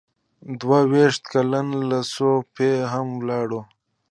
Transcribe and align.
دوه 0.59 0.79
ویشت 0.91 1.23
کلن 1.31 1.67
لو 1.89 1.99
ځو 2.13 2.31
پي 2.53 2.69
هم 2.91 3.07
ولاړ 3.19 3.47
و. 3.57 3.61